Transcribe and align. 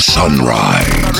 Sunrise. 0.00 1.12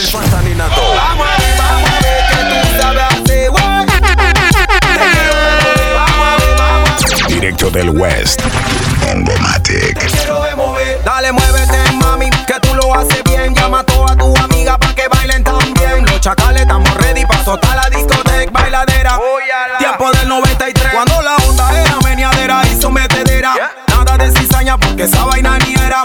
Directo 7.29 7.71
del 7.71 7.91
West. 7.91 8.41
Bongomatic. 9.01 9.99
Dale, 11.05 11.33
muévete, 11.33 11.93
mami, 12.01 12.31
que 12.47 12.55
tú 12.61 12.75
lo 12.75 12.95
haces 12.95 13.23
bien. 13.25 13.55
Llama 13.55 13.81
a 13.81 13.85
toda 13.85 14.17
tu 14.17 14.35
amiga 14.37 14.79
pa' 14.79 14.95
que 14.95 15.09
bailen 15.09 15.45
también. 15.45 16.05
Los 16.07 16.21
chacales 16.21 16.63
estamos 16.63 16.93
ready 16.95 17.27
pa' 17.27 17.45
soltar 17.45 17.77
la 17.77 17.91
discoteca 17.91 18.51
bailadera. 18.53 19.19
Tiempo 19.79 20.11
del 20.13 20.29
93, 20.29 20.93
cuando 20.93 21.21
la 21.21 21.37
onda 21.37 21.81
era 21.81 21.99
meneadera 22.05 22.63
y 22.67 22.81
sometedera. 22.81 23.55
Nada 23.89 24.17
de 24.17 24.33
cizaña 24.33 24.79
porque 24.79 25.05
esa 25.05 25.25
vaina 25.25 25.59
ni 25.59 25.75
era. 25.75 26.03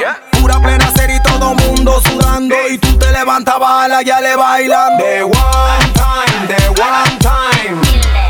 Todo 1.48 1.68
mundo 1.68 2.02
sudando. 2.04 2.56
Y 2.70 2.78
tú 2.78 2.98
te 2.98 3.12
levantabas 3.12 3.86
a 3.86 3.88
la 3.88 4.02
ya 4.02 4.20
le 4.20 4.36
bailando. 4.36 5.04
De 5.04 5.24
one 5.24 5.94
time, 5.94 6.48
de 6.48 6.70
one 6.70 7.18
time. 7.20 7.82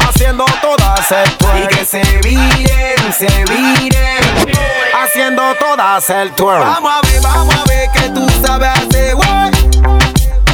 Haciendo 0.07 0.45
todas 0.61 1.11
el 1.11 1.31
twerk. 1.37 1.71
Y 1.71 1.75
que 1.75 1.85
se 1.85 2.01
viren, 2.23 3.13
se 3.13 3.45
viren. 3.45 4.55
Haciendo 5.03 5.41
todas 5.55 6.09
el 6.09 6.31
twerk. 6.31 6.63
Vamos 6.63 6.91
a 6.91 7.07
ver, 7.07 7.21
vamos 7.21 7.55
a 7.55 7.63
ver 7.65 7.89
que 7.91 8.09
tú 8.09 8.27
sabes 8.45 8.69
hacer, 8.69 9.15
guay. 9.15 9.51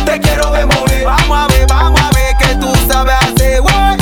Te 0.06 0.20
quiero 0.20 0.52
ver 0.52 0.66
mover. 0.66 1.06
Vamos 1.06 1.38
a 1.38 1.48
ver, 1.48 1.68
vamos 1.68 2.02
a 2.02 2.10
ver 2.12 2.38
que 2.38 2.56
tú 2.56 2.74
sabes 2.90 3.16
hacer, 3.16 3.62
guay. 3.62 3.98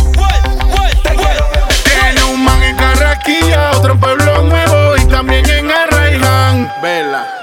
Te 1.03 1.15
quiero 1.15 1.49
ver 1.49 1.61
mover. 1.61 1.83
Tiene 1.83 2.23
un 2.25 2.43
man 2.43 2.61
en 2.61 2.75
Carraquilla, 2.75 3.71
otro 3.71 3.93
en 3.93 3.99
Pueblo 3.99 4.43
Nuevo 4.43 4.97
y 4.97 5.05
también 5.05 5.49
en 5.49 5.71
Arraiján. 5.71 6.71
Vela. 6.81 7.37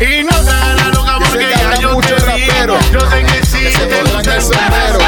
Y 0.00 0.24
no 0.24 0.36
te 0.36 0.50
la 0.50 0.88
loca 0.92 1.18
porque 1.18 1.46
que 1.46 1.50
ya 1.50 1.80
yo 1.80 1.96
te 2.00 2.08
el 2.08 2.22
vi. 2.34 2.46
Yo 2.92 3.00
sé 3.10 3.22
que 3.24 3.46
sí 3.46 3.72
te 3.88 4.02
gusta 4.02 4.36
el 4.36 4.42
sombrero. 4.42 5.03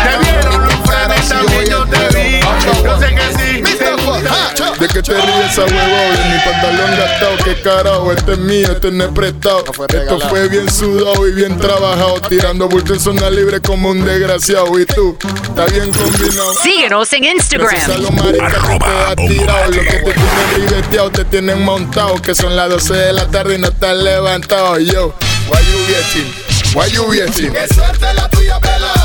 Gusta 4.96 5.12
¿De 5.12 5.20
qué 5.20 5.20
te 5.20 5.20
ríes 5.20 5.52
esa 5.52 5.62
huevón? 5.62 6.16
De 6.16 6.24
mi 6.24 6.40
pantalón 6.44 6.96
gastado, 6.96 7.36
qué 7.44 7.60
carajo, 7.60 8.12
este 8.12 8.32
es 8.32 8.38
mío, 8.38 8.72
este 8.72 8.90
no 8.90 9.04
es 9.04 9.10
prestado. 9.10 9.64
Esto 9.88 10.20
fue 10.28 10.48
bien 10.48 10.70
sudado 10.70 11.26
y 11.28 11.32
bien 11.32 11.58
trabajado, 11.58 12.20
tirando 12.28 12.68
bulto 12.68 12.94
en 12.94 13.00
zona 13.00 13.30
libre 13.30 13.60
como 13.60 13.90
un 13.90 14.04
desgraciado. 14.04 14.78
Y 14.78 14.86
tú, 14.86 15.16
está 15.42 15.66
bien 15.66 15.92
combinado. 15.92 16.54
Síguenos 16.62 17.12
en 17.12 17.24
a 17.24 17.32
Instagram. 17.32 18.00
los 18.00 18.10
maricas 18.12 18.68
que 18.68 18.78
te 18.78 18.84
has 18.84 19.16
tirado, 19.16 19.70
los 19.70 19.86
que 19.86 19.98
te 19.98 20.12
tienen 20.12 20.68
ribeteado, 20.68 21.10
te 21.10 21.24
tienen 21.24 21.62
montado, 21.62 22.20
que 22.22 22.34
son 22.34 22.56
las 22.56 22.70
12 22.70 22.94
de 22.94 23.12
la 23.12 23.26
tarde 23.28 23.56
y 23.56 23.58
no 23.58 23.68
estás 23.68 23.96
levantado. 23.96 24.78
Yo, 24.78 25.14
why 25.48 25.58
you 25.70 25.78
waiting? 25.92 26.34
Why 26.74 26.90
you 26.90 27.02
waiting? 27.04 27.52
Qué 27.52 27.74
suerte 27.74 28.14
la 28.14 28.28
tuya, 28.28 28.58
pelado. 28.60 28.95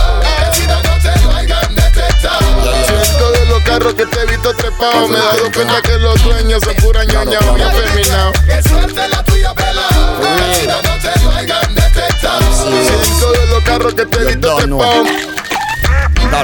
Los 3.61 3.69
carros 3.69 3.93
que 3.93 4.05
te 4.05 4.19
he 4.21 4.25
visto 4.25 4.53
trepado, 4.55 5.07
me 5.07 5.17
he 5.17 5.21
dado 5.21 5.51
cuenta 5.53 5.81
que 5.81 5.97
los 5.99 6.23
dueños 6.23 6.63
son 6.63 6.75
pura 6.75 7.03
ñoña, 7.05 7.39
muy 7.51 7.61
afeminados. 7.61 8.37
Qué 8.45 8.69
suerte 8.69 9.07
la 9.07 9.23
tuya, 9.23 9.53
pelado. 9.53 10.21
Que 10.21 10.55
si 10.55 10.67
no, 10.67 10.81
te 10.81 11.23
lo 11.23 11.31
hayan 11.31 11.75
detectado. 11.75 12.41
Siento 12.53 13.31
de 13.31 13.47
los 13.47 13.63
carros 13.63 13.93
que 13.93 14.05
te 14.05 14.21
he 14.21 14.25
visto 14.25 14.55
trepado. 14.55 15.03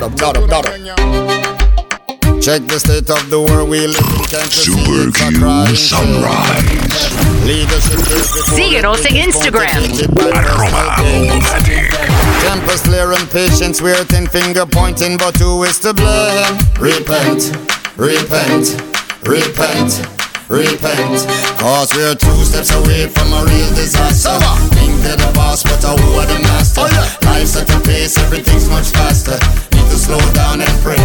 Up, 0.03 0.19
got 0.19 0.37
up. 0.37 0.65
Check 2.39 2.67
the 2.67 2.75
state 2.75 3.09
of 3.09 3.29
the 3.29 3.39
world 3.39 3.69
we 3.69 3.87
live 3.87 3.97
in. 3.97 4.25
Can't 4.25 4.51
Super 4.51 5.11
Q? 5.11 5.75
Sunrise. 5.75 6.77
Síguenos 8.55 9.05
en 9.05 9.15
Instagram. 9.15 9.67
Arroba 10.33 10.97
Tempers 12.47 12.81
clear 12.81 13.11
and 13.11 13.29
patience, 13.29 13.81
we're 13.81 14.05
ten 14.05 14.25
finger 14.25 14.65
pointing, 14.65 15.17
but 15.17 15.35
who 15.35 15.63
is 15.63 15.79
to 15.79 15.93
blame? 15.93 16.55
Repent, 16.79 17.51
repent, 17.97 18.71
repent, 19.27 19.91
repent. 20.47 21.27
Cause 21.59 21.91
we're 21.93 22.15
two 22.15 22.39
steps 22.47 22.71
away 22.71 23.07
from 23.07 23.33
a 23.33 23.43
real 23.43 23.71
disaster. 23.75 24.31
Think 24.79 24.95
they're 25.03 25.17
the 25.17 25.31
boss, 25.35 25.63
but 25.63 25.83
who 25.83 26.19
are 26.19 26.25
the 26.25 26.39
master? 26.47 26.87
Oh, 26.87 27.17
Life's 27.25 27.57
at 27.57 27.69
a 27.69 27.79
pace, 27.81 28.17
everything's 28.17 28.69
much 28.69 28.87
faster. 28.95 29.35
Need 29.75 29.87
to 29.91 29.97
slow 29.99 30.23
down 30.31 30.61
and 30.61 30.75
pray. 30.81 31.03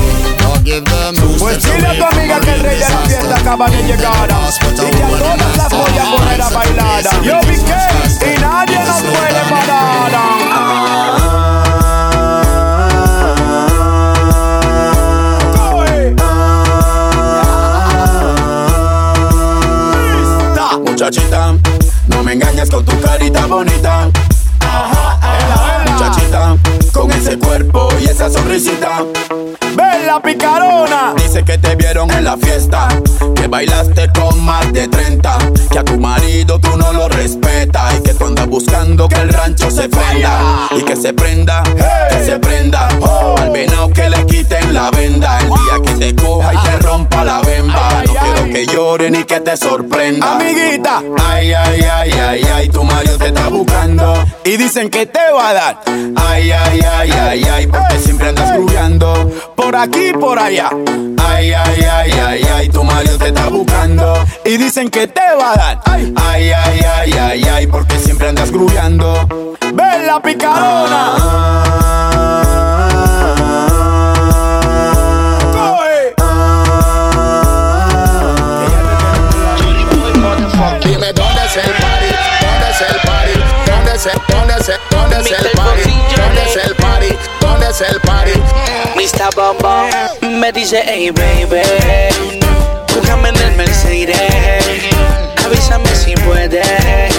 Give 0.64 0.84
them 0.84 1.16
two 1.16 1.26
Pues 1.40 1.64
away 1.64 1.98
tu 1.98 2.04
amiga 2.04 2.38
que 2.38 2.52
el 2.52 2.60
rey 2.60 2.78
de 2.78 2.88
la 2.88 2.98
fiesta 2.98 3.36
acaba 3.36 3.68
de 3.68 3.82
llegar 3.82 4.30
y 4.30 4.90
que 4.90 5.02
a 5.02 5.08
todas 5.08 5.56
las 5.56 5.68
voy 5.70 5.98
a 5.98 6.16
poner 6.16 6.40
a 6.40 6.50
bailar. 6.50 7.02
Yo 7.24 7.40
vi 7.40 7.56
que 7.56 8.30
y 8.30 8.38
nadie 8.40 8.78
nos 8.78 9.02
puede 9.02 9.40
parar. 9.50 10.31
No 22.08 22.22
me 22.22 22.32
engañes 22.32 22.70
con 22.70 22.82
tu 22.86 22.98
carita 23.00 23.44
bonita. 23.46 24.10
Ese 27.16 27.38
cuerpo 27.38 27.88
y 28.00 28.04
esa 28.06 28.30
sonrisita. 28.30 29.04
Ven 29.76 30.06
la 30.06 30.20
picarona. 30.20 31.14
Dice 31.16 31.44
que 31.44 31.56
te 31.58 31.76
vieron 31.76 32.10
en 32.10 32.24
la 32.24 32.36
fiesta, 32.36 32.88
que 33.34 33.46
bailaste 33.46 34.10
con 34.12 34.42
más 34.44 34.72
de 34.72 34.88
30, 34.88 35.38
que 35.70 35.78
a 35.78 35.84
tu 35.84 35.98
marido 35.98 36.58
tú 36.58 36.76
no 36.76 36.92
lo 36.92 37.08
respetas 37.08 37.98
y 37.98 38.02
que 38.02 38.14
tú 38.14 38.26
andas 38.26 38.46
buscando 38.48 39.08
que 39.08 39.20
el 39.20 39.30
rancho 39.30 39.70
se 39.70 39.88
prenda 39.88 40.68
y 40.76 40.82
que 40.82 40.96
se 40.96 41.12
prenda, 41.14 41.62
que 41.62 42.24
se 42.24 42.38
prenda. 42.38 42.88
Al 43.38 43.50
venado 43.50 43.90
que 43.90 44.10
le 44.10 44.26
quiten 44.26 44.74
la 44.74 44.90
venda 44.90 45.38
el 45.40 45.48
día 45.48 45.82
que 45.84 45.92
te 45.92 46.22
coja 46.22 46.52
y 46.54 46.58
te 46.58 46.78
rompa 46.78 47.24
la 47.24 47.40
bemba. 47.40 48.02
No 48.06 48.12
quiero 48.12 48.44
que 48.52 48.66
llore 48.66 49.10
ni 49.10 49.24
que 49.24 49.40
te 49.40 49.56
sorprenda. 49.56 50.36
Amiguita. 50.36 51.02
Ay, 51.24 51.52
ay, 51.52 51.80
ay, 51.82 52.10
ay, 52.12 52.42
ay, 52.54 52.68
tu 52.68 52.84
marido 52.84 53.16
te 53.16 53.28
está 53.28 53.48
buscando. 53.48 54.14
Y 54.44 54.56
dicen 54.56 54.90
que 54.90 55.06
te 55.06 55.30
va 55.32 55.50
a 55.50 55.52
dar 55.54 55.80
Ay, 56.16 56.50
ay, 56.50 56.80
ay, 56.80 57.01
ay, 57.10 57.44
ay, 57.44 57.66
porque 57.66 57.98
siempre 57.98 58.28
andas 58.28 58.52
grubeando. 58.52 59.30
por 59.56 59.74
aquí 59.76 60.12
por 60.12 60.38
allá. 60.38 60.70
Ay, 61.18 61.52
ay, 61.52 61.84
ay, 61.90 62.10
ay, 62.12 62.42
ay, 62.54 62.68
tu 62.68 62.84
marido 62.84 63.18
te 63.18 63.28
está 63.28 63.48
buscando. 63.48 64.14
Y 64.44 64.56
dicen 64.56 64.90
que 64.90 65.06
te 65.06 65.20
va 65.38 65.52
a 65.52 65.56
dar 65.56 65.80
Ay, 65.86 66.14
ay, 66.16 66.50
ay, 66.52 67.12
ay, 67.12 67.42
ay, 67.44 67.66
porque 67.66 67.98
siempre 67.98 68.28
andas 68.28 68.50
grubeando. 68.50 69.28
Ven 69.74 70.06
la 70.06 70.20
picarona. 70.20 71.51
Me 90.20 90.52
dice, 90.52 90.82
hey 90.84 91.10
baby, 91.10 91.62
búscame 92.94 93.30
en 93.30 93.36
el 93.36 93.52
Mercedes, 93.52 94.14
avísame 95.42 95.88
si 95.96 96.14
puedes. 96.16 97.14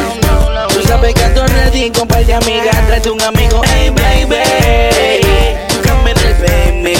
Tú 0.69 0.83
sabes 0.87 1.15
que 1.15 1.23
ando 1.23 1.47
ready 1.47 1.89
de 1.89 2.33
amigas, 2.35 2.85
tráete 2.85 3.09
un 3.09 3.19
amigo, 3.19 3.63
hey 3.65 3.89
baby, 3.89 5.57
búscame 5.75 6.11
en 6.11 6.17
el 6.19 6.33
baby, 6.35 6.95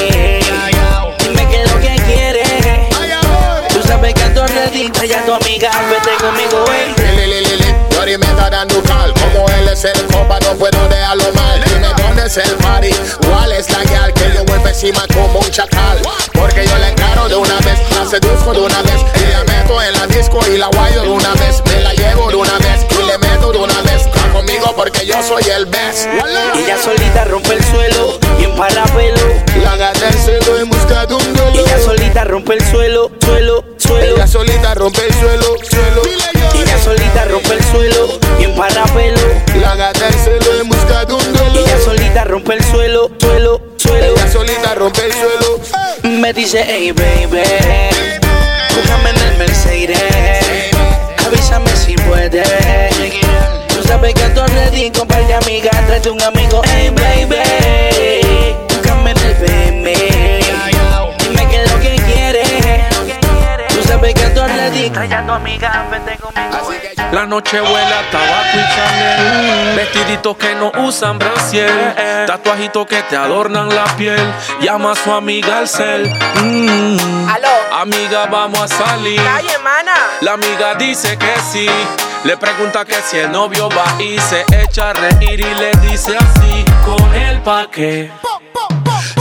dime 1.19 1.48
qué 1.48 1.62
es 1.62 1.71
que 1.74 2.04
quieres. 2.06 2.50
Tú 3.69 3.83
sabes 3.88 4.15
que 4.15 4.24
ando 4.24 4.48
ready, 4.48 4.89
trae 4.89 5.15
a 5.15 5.25
tu 5.25 5.33
amiga, 5.33 5.69
vete 5.92 6.24
conmigo, 6.24 6.65
hey. 6.71 6.95
Yori 7.92 8.18
me 8.18 8.25
está 8.25 8.50
dando 8.50 8.81
cal. 8.83 9.13
Como 9.13 9.48
él 9.50 9.69
es 9.69 9.86
el 9.86 10.06
copa, 10.07 10.39
no 10.39 10.54
puedo 10.57 10.89
dejarlo 10.89 11.31
mal. 11.33 11.63
Dime 11.63 11.88
dónde 11.98 12.25
es 12.25 12.38
el 12.38 12.51
party, 12.56 12.89
soy 25.28 25.44
el 25.56 25.66
best. 25.66 26.08
Y 26.56 26.60
ella 26.60 26.78
solita 26.78 27.24
rompe 27.25 27.54
el 27.54 27.64
suelo 27.64 28.20
y 28.40 28.44
en 28.44 28.56
parapelo. 28.56 29.22
La 29.64 29.94
celo 29.94 30.60
en 30.60 30.70
busca 30.70 31.06
de 31.06 31.16
un 31.16 31.22
Y 31.22 31.34
duelo. 31.34 31.66
ella 31.66 31.80
solita 31.80 32.24
rompe 32.25 32.54
el 32.56 32.66
suelo, 32.70 33.12
suelo, 33.24 33.64
suelo. 33.78 34.16
Ella 34.16 34.28
solita 34.28 34.75
rompe 34.75 35.06
el 35.06 35.14
suelo, 35.14 35.56
suelo. 35.70 36.02
Y 36.54 36.62
ella 36.62 36.78
solita 36.84 37.25
rompe 37.25 37.54
el 37.54 37.64
suelo 37.66 38.20
y 38.40 38.44
en 38.44 38.56
parapelo. 38.56 39.22
La 39.62 39.92
en 40.60 40.70
busca 40.70 41.06
de 41.06 41.14
un 41.14 41.34
duelo. 41.34 41.62
Y 41.62 42.04
ella 42.04 42.24
rompe 42.25 42.54
el 42.56 42.64
suelo, 42.66 43.12
suelo, 43.20 43.62
suelo. 43.78 44.14
Ella 44.14 44.31
solita 44.31 44.75
rompe 44.75 45.06
el 45.06 45.14
suelo. 45.14 45.60
Me 46.04 46.34
dice, 46.34 46.64
hey 46.68 46.92
baby, 46.92 47.42
búscame 48.75 49.10
en 49.10 49.18
el 49.18 49.38
Mercedes. 49.38 50.72
Avísame 51.25 51.75
si 51.75 51.96
puedes. 51.96 52.93
Sabes 53.94 54.16
que 54.16 54.24
ando 54.24 54.44
ready 54.48 54.90
con 54.90 55.07
par 55.07 55.24
de 55.28 55.36
amigas. 55.36 55.86
Tráete 55.86 56.10
un 56.10 56.19
amigo, 56.19 56.63
hey 56.66 56.90
baby. 56.90 58.23
Ando 65.00 65.01
ready. 65.01 65.10
Trae 65.10 65.13
a 65.13 65.25
tu 65.25 65.31
amiga, 65.34 65.86
vente 65.92 66.18
conmigo. 66.18 66.57
Así 66.57 66.80
que 66.80 66.94
yo- 66.95 67.04
La 67.12 67.25
noche 67.25 67.62
huele 67.62 67.94
a 67.94 68.10
tabaco 68.12 68.56
y 68.57 68.75
Chanel 68.75 69.75
Vestiditos 69.75 70.36
que 70.38 70.56
no 70.56 70.72
usan 70.84 71.19
brasier 71.19 72.25
Tatuajitos 72.25 72.88
que 72.88 73.04
te 73.04 73.16
adornan 73.16 73.69
la 73.69 73.84
piel 73.98 74.19
Llama 74.62 74.94
a 74.94 74.95
su 74.95 75.12
amiga 75.13 75.60
al 75.60 75.68
cel 75.68 76.10
Mm. 76.42 77.30
Aló. 77.30 77.50
Amiga, 77.81 78.25
vamos 78.25 78.60
a 78.62 78.68
salir 78.68 79.22
Calle, 79.22 79.57
mana. 79.63 79.94
La 80.22 80.34
amiga 80.34 80.74
dice 80.75 81.16
que 81.18 81.34
sí 81.51 81.68
Le 82.24 82.36
pregunta 82.38 82.84
que 82.86 82.96
si 82.96 83.18
el 83.19 83.31
novio 83.31 83.69
va 83.69 84.01
y 84.01 84.18
se 84.19 84.44
echa 84.63 84.89
a 84.89 84.94
reír 84.94 85.39
Y 85.42 85.54
le 85.56 85.72
dice 85.88 86.16
así 86.18 86.66
Con 86.86 87.13
él 87.13 87.39
pa' 87.42 87.68
qué 87.72 88.12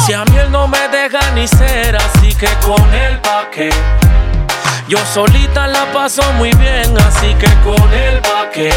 Si 0.06 0.12
a 0.14 0.24
mí 0.24 0.38
él 0.38 0.50
no 0.50 0.66
me 0.66 0.88
deja 0.88 1.30
ni 1.34 1.46
ser 1.46 1.96
Así 1.96 2.34
que 2.34 2.48
con 2.66 2.94
él 2.94 3.18
pa' 3.20 3.50
qué 3.50 3.70
yo 4.88 4.98
solita 5.12 5.66
la 5.66 5.90
paso 5.92 6.22
muy 6.34 6.50
bien, 6.54 6.94
así 7.06 7.34
que 7.34 7.48
con 7.64 7.92
él 7.92 8.20
pa' 8.20 8.50
qué. 8.52 8.72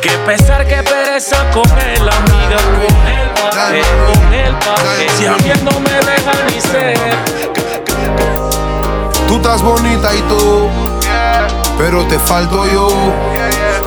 Que 0.00 0.10
pesar, 0.26 0.66
que 0.66 0.82
pereza 0.82 1.36
con 1.50 1.68
él, 1.78 2.08
amiga, 2.08 2.56
con 2.56 3.06
él 3.06 3.30
pa' 3.34 3.70
qué, 3.70 3.82
con 4.06 4.34
él 4.34 4.54
pa' 4.58 4.82
qué. 4.98 5.08
Si 5.16 5.26
a 5.26 5.32
mí 5.32 5.50
él 5.50 5.64
no 5.64 5.80
me 5.80 5.90
deja 5.90 6.32
ni 6.48 6.60
ser. 6.60 6.98
Tú 9.28 9.36
estás 9.36 9.62
bonita 9.62 10.14
y 10.14 10.20
tú, 10.22 10.68
pero 11.78 12.06
te 12.06 12.18
falto 12.18 12.66
yo. 12.70 12.88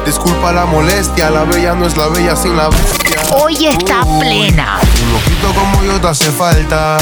Disculpa 0.05 0.51
la 0.53 0.65
molestia, 0.65 1.29
la 1.29 1.43
bella 1.43 1.73
no 1.73 1.85
es 1.85 1.97
la 1.97 2.07
bella 2.07 2.35
sin 2.35 2.55
la 2.55 2.69
bestia. 2.69 3.21
Hoy 3.31 3.67
está 3.67 4.03
Uy, 4.05 4.19
plena. 4.19 4.79
Un 5.03 5.13
loquito 5.13 5.53
como 5.53 5.83
yo 5.83 5.99
te 5.99 6.07
hace 6.07 6.31
falta, 6.31 6.97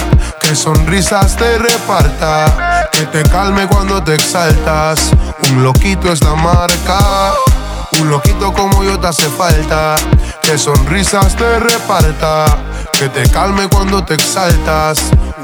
que 0.55 0.61
sonrisas 0.61 1.35
te 1.35 1.57
reparta, 1.57 2.87
que 2.89 3.05
te 3.07 3.23
calme 3.23 3.67
cuando 3.67 4.01
te 4.01 4.15
exaltas. 4.15 5.11
Un 5.49 5.63
loquito 5.63 6.13
es 6.13 6.23
la 6.23 6.33
marca. 6.33 7.33
Un 7.99 8.09
loquito 8.09 8.53
como 8.53 8.81
yo 8.81 8.97
te 8.97 9.07
hace 9.07 9.27
falta, 9.27 9.97
que 10.41 10.57
sonrisas 10.57 11.35
te 11.35 11.59
reparta, 11.59 12.45
que 12.93 13.09
te 13.09 13.29
calme 13.31 13.67
cuando 13.67 14.05
te 14.05 14.13
exaltas. 14.13 14.99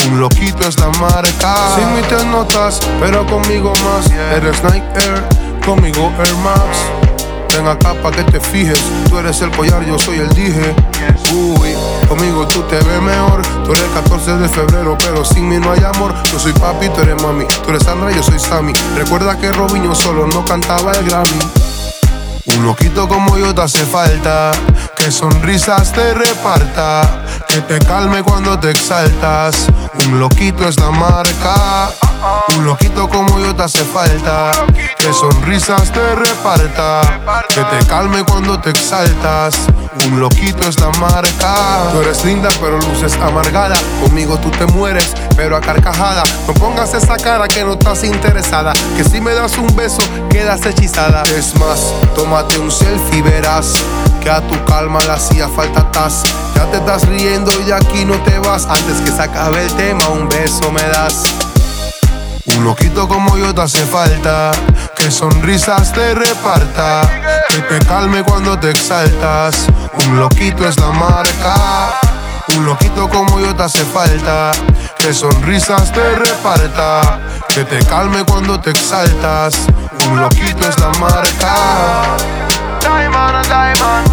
Un 0.07 0.21
loquito 0.21 0.65
es 0.69 0.79
la 0.79 0.87
marca. 0.91 1.55
Sin 1.75 1.93
mí 1.93 2.01
te 2.03 2.23
notas, 2.27 2.79
pero 3.01 3.25
conmigo 3.25 3.73
más. 3.83 4.09
Eres 4.33 4.63
Nike 4.63 4.85
Air, 4.95 5.23
conmigo 5.65 6.09
Air 6.19 6.35
Max. 6.35 7.10
Ven 7.53 7.67
acá 7.67 7.93
pa' 8.01 8.11
que 8.11 8.23
te 8.23 8.39
fijes. 8.39 8.79
Tú 9.09 9.17
eres 9.17 9.41
el 9.41 9.51
collar, 9.51 9.85
yo 9.85 9.99
soy 9.99 10.19
el 10.19 10.29
dije. 10.29 10.73
Uy, 11.33 11.75
conmigo 12.07 12.47
tú 12.47 12.61
te 12.63 12.77
ves 12.77 13.01
mejor. 13.01 13.41
Tú 13.65 13.71
eres 13.71 13.83
el 13.83 13.91
14 13.91 14.37
de 14.37 14.49
febrero, 14.49 14.97
pero 14.97 15.25
sin 15.25 15.49
mí 15.49 15.57
no 15.57 15.71
hay 15.71 15.83
amor. 15.83 16.13
Yo 16.31 16.39
soy 16.39 16.53
papi, 16.53 16.87
tú 16.89 17.01
eres 17.01 17.21
mami. 17.21 17.45
Tú 17.63 17.69
eres 17.69 17.83
Sandra, 17.83 18.11
yo 18.11 18.23
soy 18.23 18.39
Sammy. 18.39 18.73
Recuerda 18.95 19.37
que 19.37 19.51
Robinho 19.51 19.93
solo 19.95 20.27
no 20.27 20.45
cantaba 20.45 20.93
el 20.93 21.05
Grammy. 21.05 21.39
Un 22.57 22.65
loquito 22.65 23.07
como 23.07 23.37
yo 23.37 23.53
te 23.53 23.61
hace 23.61 23.85
falta, 23.85 24.51
que 24.95 25.11
sonrisas 25.11 25.93
te 25.93 26.13
reparta, 26.13 27.25
que 27.53 27.61
te 27.61 27.79
calme 27.85 28.23
cuando 28.23 28.57
te 28.57 28.71
exaltas. 28.71 29.67
Un 30.05 30.19
loquito 30.19 30.67
es 30.69 30.79
la 30.79 30.89
marca. 30.89 31.89
Un 32.55 32.65
loquito 32.65 33.09
como 33.09 33.39
yo 33.39 33.53
te 33.53 33.63
hace 33.63 33.83
falta, 33.83 34.51
que 34.97 35.11
sonrisas 35.11 35.91
te 35.91 36.15
reparta, 36.15 37.01
que 37.49 37.61
te 37.63 37.85
calme 37.87 38.23
cuando 38.23 38.59
te 38.59 38.69
exaltas. 38.69 39.55
Un 39.93 40.21
loquito 40.21 40.69
es 40.69 40.79
la 40.79 40.89
marca. 40.91 41.89
Tú 41.91 42.01
eres 42.01 42.23
linda 42.23 42.47
pero 42.61 42.79
luces 42.79 43.13
amargada, 43.21 43.75
conmigo 44.01 44.37
tú 44.37 44.49
te 44.51 44.65
mueres 44.67 45.11
pero 45.35 45.57
a 45.57 45.61
carcajada. 45.61 46.23
No 46.47 46.53
pongas 46.53 46.93
esa 46.93 47.17
cara 47.17 47.47
que 47.47 47.63
no 47.65 47.73
estás 47.73 48.05
interesada, 48.05 48.71
que 48.95 49.03
si 49.03 49.19
me 49.19 49.33
das 49.33 49.57
un 49.57 49.75
beso 49.75 50.01
quedas 50.29 50.65
hechizada. 50.65 51.23
Es 51.35 51.53
más, 51.59 51.93
tómate 52.15 52.57
un 52.59 52.71
selfie 52.71 53.21
verás 53.21 53.73
que 54.21 54.29
a 54.29 54.39
tu 54.39 54.63
calma 54.65 54.99
le 55.01 55.11
hacía 55.11 55.49
falta 55.49 55.91
tas. 55.91 56.23
Ya 56.55 56.65
te 56.71 56.77
estás 56.77 57.05
riendo 57.07 57.51
y 57.59 57.65
de 57.65 57.73
aquí 57.73 58.05
no 58.05 58.15
te 58.23 58.39
vas. 58.39 58.65
Antes 58.67 59.01
que 59.01 59.11
se 59.11 59.21
acabe 59.21 59.65
el 59.65 59.73
tema, 59.73 60.07
un 60.07 60.29
beso 60.29 60.71
me 60.71 60.83
das. 60.83 61.23
Un 62.55 62.63
loquito 62.63 63.07
como 63.07 63.37
yo 63.37 63.53
te 63.53 63.61
hace 63.61 63.85
falta, 63.85 64.51
que 65.01 65.09
sonrisas 65.09 65.91
te 65.93 66.13
reparta, 66.13 67.01
que 67.49 67.61
te 67.61 67.83
calme 67.87 68.21
cuando 68.21 68.59
te 68.59 68.69
exaltas. 68.69 69.65
Un 70.05 70.19
loquito 70.19 70.67
es 70.67 70.79
la 70.79 70.91
marca. 70.91 71.55
Un 72.55 72.65
loquito 72.65 73.09
como 73.09 73.39
yo 73.39 73.55
te 73.55 73.63
hace 73.63 73.83
falta, 73.83 74.51
que 74.99 75.11
sonrisas 75.11 75.91
te 75.91 76.15
reparta, 76.15 77.19
que 77.47 77.63
te 77.63 77.83
calme 77.85 78.23
cuando 78.25 78.59
te 78.59 78.69
exaltas. 78.69 79.65
Un 80.07 80.19
loquito 80.19 80.69
es 80.69 80.79
la 80.79 80.89
marca. 80.99 81.55
Diamond 82.81 83.35
a 83.37 83.41
diamond, 83.41 84.07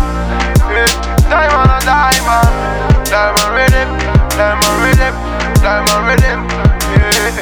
diamond 1.29 1.71
a 1.71 1.81
diamond, 1.81 2.51
diamond 3.05 3.55
rhythm, 3.55 3.89
diamond 4.37 4.81
rhythm, 4.85 5.15
diamond 5.61 6.09
rhythm, 6.09 6.49
yeah. 6.95 7.35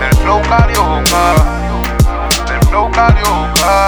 Del 0.00 0.16
flow 0.16 0.40
carioca, 0.42 1.61
del 2.72 2.80
flow 2.80 2.90
carioca. 2.90 3.86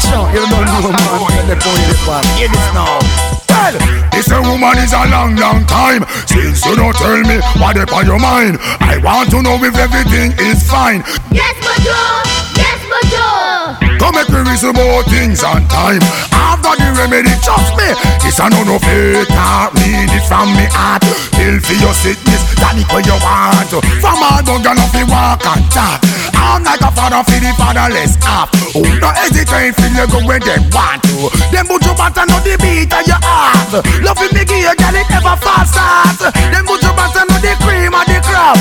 So 0.00 0.28
you 0.32 0.44
don't 0.44 0.66
know 0.66 0.92
man, 0.92 1.46
the 1.48 1.56
phone 1.56 1.80
is 1.88 2.06
one. 2.06 2.24
Hear 2.36 2.48
this 2.48 2.68
now. 2.74 3.00
This 4.12 4.30
a 4.30 4.42
woman 4.42 4.76
is 4.78 4.92
a 4.92 5.08
long, 5.08 5.36
long 5.36 5.64
time 5.64 6.04
since 6.26 6.66
you 6.66 6.76
don't 6.76 6.94
tell 6.96 7.20
me 7.22 7.40
what 7.58 7.78
up 7.78 7.92
on 7.94 8.04
your 8.04 8.18
mind. 8.18 8.58
I 8.80 9.00
want 9.02 9.30
to 9.30 9.40
know 9.42 9.56
if 9.56 9.76
everything 9.76 10.32
is 10.38 10.68
fine. 10.68 11.02
Yes, 11.32 11.54
Bonjour! 11.64 11.94
Yes, 12.56 12.62
Bonjour! 12.62 12.63
Come 13.96 14.12
make 14.12 14.28
me 14.28 14.44
reason 14.44 14.76
about 14.76 15.08
things 15.08 15.40
on 15.40 15.64
time. 15.72 16.04
After 16.36 16.76
the 16.76 16.92
remedy, 17.00 17.32
trust 17.40 17.72
me, 17.80 17.88
this 18.20 18.36
a 18.36 18.52
no 18.52 18.60
no 18.68 18.76
fake 18.76 19.28
talk. 19.32 19.72
Need 19.80 20.12
it 20.12 20.24
from 20.28 20.52
me 20.52 20.68
heart. 20.68 21.00
Pill 21.32 21.56
for 21.64 21.76
your 21.80 21.96
sickness, 21.96 22.44
that 22.60 22.76
it 22.76 22.84
when 22.92 23.04
you 23.08 23.16
want. 23.24 23.72
From 24.04 24.20
all 24.20 24.44
don't 24.44 24.60
get 24.60 24.76
off 24.76 24.92
walk 25.08 25.40
and 25.48 25.64
talk. 25.72 26.04
I'm 26.36 26.60
like 26.60 26.84
a 26.84 26.92
father 26.92 27.24
for 27.24 27.40
the 27.40 27.50
fatherless 27.56 28.20
half. 28.20 28.52
Who 28.76 28.84
no 29.00 29.08
hesitate, 29.16 29.72
feel 29.80 29.96
you 29.96 30.06
go 30.12 30.20
where 30.28 30.42
they 30.44 30.60
want 30.68 31.00
to. 31.08 31.32
Them 31.48 31.64
put 31.64 31.80
you 31.88 31.96
back 31.96 32.20
and 32.20 32.28
know 32.28 32.44
the 32.44 32.60
beat 32.60 32.92
of 32.92 33.06
your 33.08 33.20
heart. 33.24 33.80
Love 34.04 34.20
me, 34.20 34.44
give 34.44 34.60
you, 34.60 34.74
girl, 34.76 34.92
it 34.92 35.08
never 35.08 35.40
fast 35.40 35.72
start. 35.72 36.20
Them 36.52 36.68
put 36.68 36.84
you 36.84 36.92
back 36.92 37.16
and 37.16 37.32
know 37.32 37.40
the 37.40 37.56
cream 37.64 37.96
uh, 37.96 38.02
of 38.02 38.12
the 38.12 38.20
crop. 38.28 38.60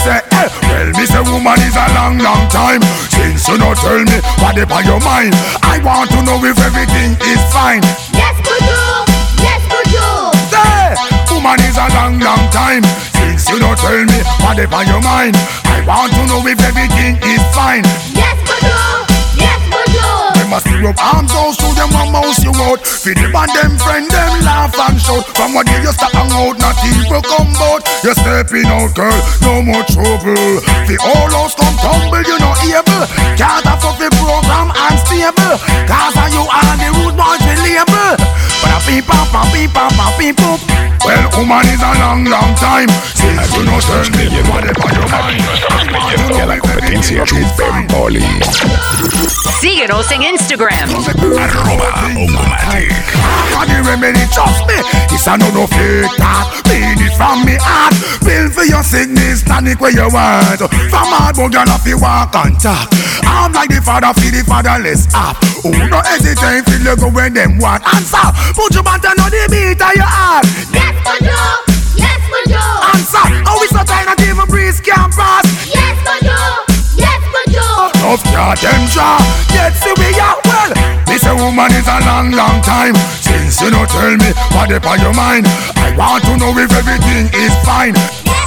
Say, 0.00 0.20
eh, 0.32 0.48
well, 0.64 0.88
me 0.96 1.04
say 1.04 1.22
woman 1.28 1.60
is 1.60 1.76
a 1.76 1.86
long, 1.92 2.16
long 2.18 2.48
time. 2.48 2.80
Since 3.12 3.48
you 3.48 3.58
not 3.58 3.76
tell 3.76 4.00
me 4.00 4.18
what 4.40 4.56
up 4.56 4.72
on 4.72 4.84
your 4.84 5.00
mind? 5.04 5.36
I 5.62 5.80
want 5.84 6.10
to 6.16 6.20
know 6.24 6.40
if 6.40 6.56
everything 6.58 7.16
is 7.28 7.42
fine. 7.52 7.84
Yes, 8.16 8.36
Bonjour! 8.40 9.04
Yes, 9.44 9.60
Bonjour! 9.68 10.32
Say, 10.48 10.96
woman 11.32 11.60
is 11.68 11.76
a 11.76 11.86
long, 11.92 12.16
long 12.20 12.44
time. 12.48 12.84
Since 13.20 13.48
you 13.50 13.60
not 13.60 13.76
tell 13.78 14.00
me 14.00 14.18
what 14.40 14.58
up 14.58 14.72
on 14.72 14.86
your 14.88 15.02
mind? 15.04 15.36
I 15.68 15.84
want 15.86 16.12
to 16.16 16.22
know 16.26 16.40
if 16.48 16.60
everything 16.60 17.20
is 17.20 17.42
fine 17.54 17.84
Them 20.50 20.58
a 20.58 20.60
steer 20.66 20.90
up. 20.90 20.98
Arms 20.98 21.30
out 21.30 21.54
so 21.54 21.70
them 21.78 21.94
a 21.94 22.10
mouse 22.10 22.42
you 22.42 22.50
out. 22.66 22.82
Feed 22.82 23.18
them 23.22 23.30
and 23.30 23.50
them 23.54 23.78
friend 23.78 24.10
them 24.10 24.42
laugh 24.42 24.74
and 24.74 24.98
shout. 24.98 25.22
From 25.38 25.54
what 25.54 25.66
day 25.66 25.78
you 25.78 25.92
start 25.94 26.10
hang 26.10 26.26
out 26.34 26.58
not 26.58 26.74
evil 26.82 27.22
come 27.22 27.54
out. 27.70 27.86
You're 28.02 28.18
stepping 28.18 28.66
out 28.66 28.90
girl, 28.98 29.14
no 29.46 29.62
more 29.62 29.86
trouble. 29.86 30.58
The 30.90 30.98
whole 30.98 31.30
house 31.30 31.54
come 31.54 31.76
tumble 31.78 32.26
you 32.26 32.38
no 32.42 32.50
able. 32.66 33.06
Can't 33.38 33.62
afford 33.62 34.02
the 34.02 34.10
program 34.18 34.74
unstable 34.74 35.56
Cause 35.86 36.18
you 36.34 36.44
are 36.44 36.76
the 36.76 36.88
rude 36.98 37.16
boys 37.16 37.40
we 37.46 37.54
label 37.62 38.19
But 38.62 38.70
I 38.72 38.80
beep. 38.86 40.36
Well, 41.04 41.30
woman 41.38 41.64
is 41.66 41.80
a 41.80 41.92
long, 41.98 42.24
long 42.24 42.54
time 42.56 42.88
since 43.14 43.56
you 43.56 43.64
know 43.64 43.80
tell 43.80 44.04
me 44.12 44.28
what 44.50 44.64
about 44.68 44.92
your 44.92 45.08
mind. 45.08 45.42
Que 46.28 46.42
a 46.42 46.46
la 46.46 46.58
competencia 46.58 47.24
chupen. 47.24 47.88
Síguenos 49.60 50.10
en 50.12 50.22
Instagram. 50.22 50.90
Arroba 50.90 52.04
Ongomatic. 52.04 52.92
Got 53.52 53.68
the 53.68 53.82
remedy, 53.82 54.26
trust 54.32 54.66
me. 54.66 54.74
It's 55.10 55.26
a 55.26 55.36
no 55.36 55.50
no 55.50 55.66
fake 55.66 56.16
talk. 56.18 56.52
Mean 56.68 57.00
it 57.00 57.12
from 57.16 57.44
me 57.44 57.56
heart. 57.60 57.94
Bill 58.30 58.46
for 58.48 58.62
your 58.62 58.86
sickness, 58.86 59.42
tonic 59.42 59.80
where 59.82 59.90
you 59.90 60.06
want. 60.06 60.62
From 60.62 61.10
hard, 61.10 61.34
but 61.34 61.50
girl, 61.50 61.66
if 61.66 61.82
you 61.82 61.98
walk 61.98 62.30
and 62.38 62.54
talk. 62.62 62.86
I'm 63.26 63.50
like 63.50 63.74
the 63.74 63.82
father, 63.82 64.14
feed 64.22 64.38
the 64.38 64.46
fatherless 64.46 65.10
up. 65.10 65.34
Who 65.66 65.74
no 65.74 65.98
hesitate, 65.98 66.62
feel 66.62 66.78
you 66.78 66.94
go 66.94 67.10
when 67.10 67.34
them 67.34 67.58
want 67.58 67.82
answer. 67.90 68.22
Put 68.54 68.70
your 68.70 68.86
button 68.86 69.18
on 69.18 69.34
the 69.34 69.50
beat 69.50 69.82
of 69.82 69.94
your 69.98 70.06
heart. 70.06 70.46
Yes, 70.70 70.94
Mojo. 71.02 71.42
Yes, 71.98 72.22
Mojo. 72.30 72.62
Answer. 72.94 73.26
How 73.42 73.58
we 73.58 73.66
so 73.66 73.82
tired 73.82 74.06
not 74.06 74.22
even 74.22 74.46
breeze 74.46 74.78
can 74.78 75.10
pass. 75.10 75.42
Yes, 75.66 75.98
Mojo. 76.06 76.38
Yes, 76.94 77.18
Mojo. 77.34 77.66
Tough 77.98 78.22
cat 78.30 78.62
them 78.62 78.86
jaw. 78.94 79.18
Yet 79.50 79.74
see 79.74 79.90
we 79.98 80.14
are 80.22 80.38
woman 81.36 81.70
is 81.72 81.86
a 81.86 82.00
long, 82.06 82.30
long 82.32 82.62
time 82.62 82.94
since 83.20 83.60
you 83.60 83.70
don't 83.70 83.88
tell 83.88 84.16
me 84.16 84.30
what 84.56 84.72
up 84.72 84.86
on 84.86 84.98
your 85.00 85.14
mind. 85.14 85.46
I 85.76 85.94
want 85.96 86.24
to 86.24 86.36
know 86.36 86.50
if 86.56 86.72
everything 86.72 87.28
is 87.34 87.54
fine. 87.64 88.39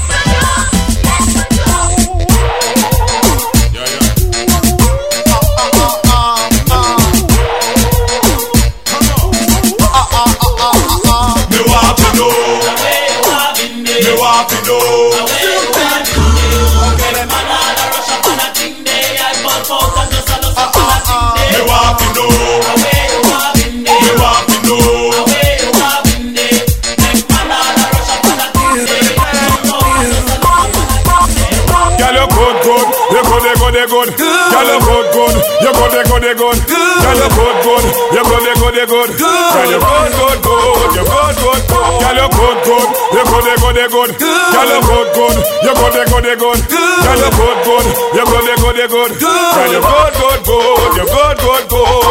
Good. 43.33 43.45
You 43.45 43.57
good, 43.57 43.75
you 43.75 43.89
good. 43.89 44.09
Girl, 44.19 44.69
you 44.69 44.81
good, 44.85 45.07
good. 45.13 45.37
You 45.63 45.73
good, 45.73 45.93
you 45.93 46.05
good, 46.05 46.25
you 46.25 46.35
good. 46.37 46.59
Girl, 46.69 47.17
you 47.17 47.29
good, 47.33 47.57
good. 47.65 47.85
You 48.13 48.25
good, 48.25 48.45
you 48.45 48.55
good, 48.61 48.77
you 48.77 48.87
good. 48.87 49.11
Girl, 49.19 49.71
you 49.73 49.81
good, 49.81 50.13
good, 50.13 50.39
good. 50.45 50.93
You 50.97 51.05
good, 51.05 51.37
good, 51.41 51.63
good. 51.69 52.02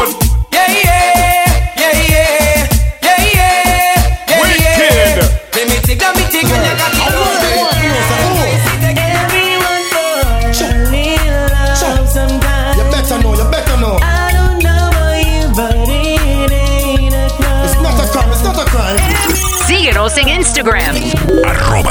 A 20.19 21.55
crime. 21.55 21.85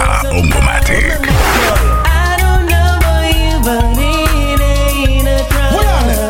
Hold 5.72 5.86
on. 5.86 6.30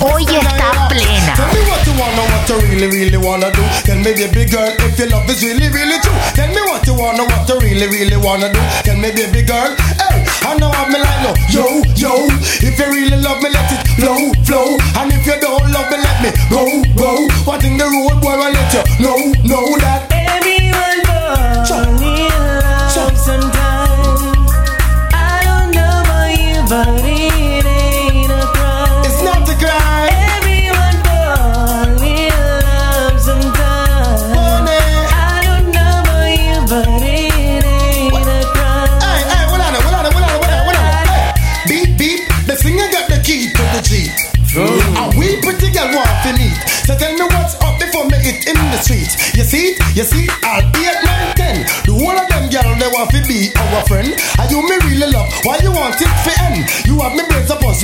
Hoy 0.00 0.24
está 0.24 0.88
plena. 0.88 1.34
What 1.70 1.86
you 1.86 1.92
wanna, 1.98 2.22
what 2.28 2.48
you 2.48 2.56
really, 2.68 2.88
really 2.88 3.16
wanna 3.16 3.50
do. 3.52 3.62
Tell 3.84 3.96
me, 3.96 4.12
baby 4.12 4.44
girl, 4.44 4.68
if 4.80 4.98
your 4.98 5.08
love 5.08 5.30
is 5.30 5.42
really, 5.42 5.68
really 5.70 5.98
true. 6.00 6.12
Tell 6.34 6.48
me 6.48 6.60
what 6.68 6.86
you 6.86 6.94
wanna, 6.94 7.24
what 7.24 7.48
you 7.48 7.58
really, 7.60 7.86
really 7.88 8.16
wanna 8.16 8.52
do. 8.52 8.60
Tell 8.84 8.96
me, 8.96 9.10
baby 9.12 9.42
girl, 9.42 9.74
hey, 9.96 10.26
I 10.44 10.58
know 10.58 10.70
I'm 10.70 10.92
like 10.92 11.22
no, 11.24 11.32
yo, 11.48 11.64
yo. 11.96 12.28
If 12.60 12.78
you 12.78 12.86
really 12.86 13.16
love 13.16 13.42
me, 13.42 13.48
let 13.48 13.72
it 13.72 13.80
flow, 13.96 14.30
flow. 14.44 14.76
And 15.00 15.12
if 15.12 15.26
you 15.26 15.40
don't 15.40 15.72
love 15.72 15.90
me, 15.90 15.96
let 16.04 16.20
me 16.22 16.30
go, 16.50 16.82
go. 16.96 17.28
What 17.44 17.64
in 17.64 17.78
the 17.78 17.84
road, 17.84 18.20
boy, 18.20 18.36
I 18.36 18.50
let 18.50 18.74
you 18.74 18.84
know, 19.00 19.16
know 19.42 19.78
that. 19.78 20.23
survive 26.74 27.03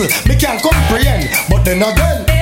puzzle, 0.00 0.28
me 0.28 0.36
can't 0.36 0.62
comprehend. 0.62 1.28
But 1.48 1.64
then 1.64 1.82
again, 1.82 2.39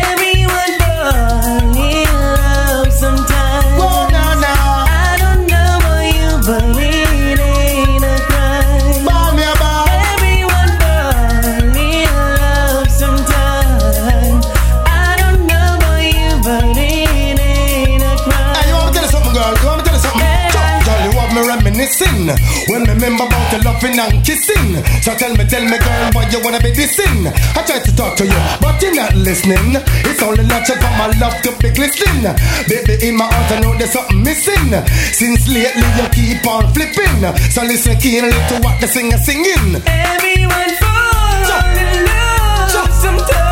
reminiscing 21.89 22.29
when 22.69 22.83
me 22.83 22.93
remember 22.93 23.25
about 23.25 23.53
your 23.53 23.63
loving 23.63 23.99
and 23.99 24.25
kissing. 24.25 24.83
So 25.03 25.15
tell 25.15 25.35
me, 25.37 25.45
tell 25.45 25.65
me, 25.65 25.79
girl, 25.79 26.11
why 26.13 26.29
you 26.31 26.41
wanna 26.43 26.61
be 26.61 26.73
dissing? 26.73 27.27
I 27.57 27.63
tried 27.65 27.85
to 27.85 27.97
talk 27.97 28.17
to 28.19 28.25
you, 28.27 28.41
but 28.61 28.81
you're 28.83 28.95
not 28.95 29.15
listening. 29.15 29.77
It's 30.05 30.23
only 30.23 30.45
natural 30.45 30.79
for 30.79 30.93
my 30.99 31.09
love 31.19 31.41
to 31.43 31.53
be 31.59 31.71
glistening. 31.71 32.23
Baby, 32.69 33.09
in 33.09 33.17
my 33.17 33.25
heart, 33.25 33.53
I 33.53 33.61
know 33.61 33.77
there's 33.77 33.93
something 33.93 34.23
missing. 34.23 34.73
Since 35.13 35.49
lately, 35.49 35.89
you 35.97 36.09
keep 36.13 36.47
on 36.47 36.73
flipping. 36.75 37.21
So 37.51 37.63
listen 37.63 37.97
keenly 37.99 38.31
to 38.31 38.61
what 38.63 38.81
the 38.81 38.89
singer 38.89 39.19
singing. 39.19 39.83
Everyone 39.87 40.73
falls 40.81 41.51
in 41.77 42.05
love 42.05 42.91
sometimes. 42.93 43.48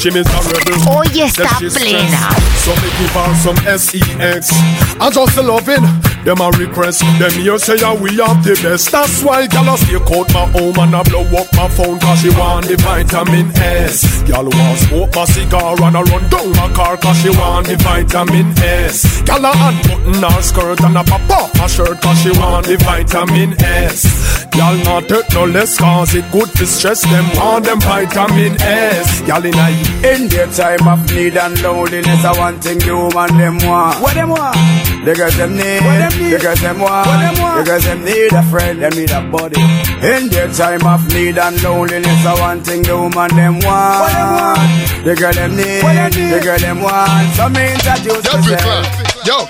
She 0.00 0.08
is 0.08 0.26
a 0.26 0.40
rebel. 0.48 0.80
Hoy 0.88 1.04
está 1.22 1.42
That 1.42 1.58
she's 1.60 1.76
plena. 1.76 2.08
stressed. 2.08 2.64
So 2.64 2.72
me 2.80 2.88
give 2.98 3.10
her 3.12 3.34
some 3.36 3.56
sex. 3.78 4.50
I 4.98 5.10
just 5.10 5.36
loving 5.36 5.84
them 6.24 6.40
a 6.40 6.50
request. 6.58 7.00
Them 7.18 7.32
here 7.32 7.58
say 7.58 7.76
yeah, 7.76 7.94
we 7.94 8.16
have 8.16 8.42
the 8.44 8.58
best. 8.62 8.90
That's 8.92 9.22
why 9.22 9.46
gal 9.46 9.72
a 9.72 9.76
stay 9.78 9.96
out 9.96 10.28
my 10.34 10.46
home 10.52 10.78
and 10.78 10.94
I 10.94 11.02
blow 11.04 11.24
up 11.38 11.48
my 11.54 11.68
phone 11.68 11.98
cause 11.98 12.20
she 12.20 12.30
want 12.30 12.66
the 12.66 12.76
vitamin 12.76 13.50
S. 13.56 14.22
Gal 14.22 14.44
want 14.44 14.78
smoke 14.78 15.14
my 15.14 15.24
cigar 15.24 15.74
and 15.82 15.96
I 15.96 16.02
run 16.02 16.28
down 16.28 16.50
my 16.52 16.68
car 16.72 16.96
cause 16.96 17.16
she 17.22 17.30
want 17.30 17.66
the 17.66 17.76
vitamin 17.76 18.52
S. 18.58 19.22
Gal 19.22 19.44
a 19.44 19.50
unbutton 19.50 20.22
her 20.22 20.42
skirt 20.42 20.80
and 20.80 20.96
a 20.96 21.04
pop 21.04 21.30
off 21.30 21.52
her 21.58 21.68
shirt 21.68 22.00
cause 22.00 22.18
she 22.22 22.30
want 22.38 22.66
the 22.66 22.76
vitamin 22.76 23.54
S. 23.62 24.46
Y'all 24.56 24.76
not 24.84 25.08
take 25.08 25.32
no 25.32 25.44
less 25.44 25.78
cause 25.78 26.14
it 26.14 26.24
good 26.32 26.48
to 26.56 26.66
stress 26.66 27.02
them 27.02 27.24
on 27.38 27.62
them 27.62 27.80
vitamin 27.80 28.60
S. 28.60 29.20
Y'all 29.26 29.44
in 29.44 29.54
a 29.54 29.68
In 30.04 30.28
their 30.28 30.48
time 30.48 30.86
of 30.86 31.00
need 31.14 31.36
and 31.36 31.60
loneliness, 31.62 32.24
I 32.24 32.38
want 32.38 32.62
thing 32.62 32.80
human 32.80 33.38
them 33.38 33.58
want. 33.64 34.00
What 34.02 34.14
them 34.14 34.30
want? 34.30 34.56
They 35.04 35.14
girls 35.14 35.36
them 35.36 35.56
need, 35.56 35.80
What 35.80 35.98
them 35.98 36.09
need? 36.18 36.32
the 36.32 36.38
girls 36.38 36.60
them 36.60 36.78
want, 36.80 37.06
What 37.06 37.18
them 37.20 37.34
want? 37.42 37.56
the 37.58 37.64
girls 37.70 37.84
them 37.84 38.04
need 38.04 38.32
a 38.32 38.42
friend, 38.50 38.82
them 38.82 38.92
need 38.96 39.10
a 39.10 39.20
buddy. 39.20 39.60
In 40.02 40.28
their 40.28 40.48
time 40.52 40.84
of 40.86 41.00
need 41.14 41.38
and 41.38 41.62
loneliness, 41.62 42.26
I 42.26 42.34
want 42.40 42.64
thing 42.66 42.84
human 42.84 43.30
them 43.36 43.58
want. 43.60 44.00
What 44.00 44.12
them 44.12 44.30
want? 44.34 45.04
The 45.04 45.14
girl 45.16 45.32
them 45.32 45.56
need, 45.56 45.82
What 45.82 45.94
them 45.94 46.10
need? 46.10 46.30
the 46.34 46.40
girl 46.40 46.58
them 46.58 46.80
want. 46.82 47.34
So 47.36 47.48
me 47.48 47.72
introduce 47.72 48.24
myself. 48.24 48.86
Yo, 49.24 49.48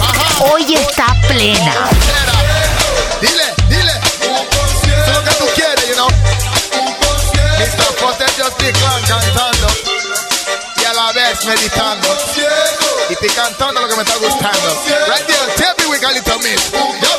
ajá. 0.00 0.44
Hoy 0.44 0.74
está 0.74 1.06
plena. 1.28 1.72
Dile, 3.20 3.48
dile. 3.68 3.92
Eso 4.20 5.10
es 5.10 5.16
lo 5.16 5.22
que 5.24 5.34
tú 5.40 5.46
quieres, 5.54 5.88
you 5.88 5.94
know. 5.96 6.08
Mr. 7.58 7.88
Potential 7.98 8.50
Clan 8.58 9.02
cantando 9.08 9.68
y 10.80 10.84
a 10.84 10.92
la 10.92 11.12
vez 11.12 11.44
meditando. 11.46 12.08
Y 13.08 13.14
te 13.16 13.28
cantando 13.34 13.80
lo 13.80 13.88
que 13.88 13.96
me 13.96 14.02
está 14.02 14.16
gustando. 14.16 14.68
Right 15.08 15.26
there, 15.26 15.45
little 16.16 16.38
miss. 16.38 17.15